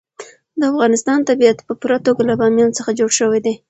[0.59, 3.53] د افغانستان طبیعت په پوره توګه له بامیان څخه جوړ شوی دی.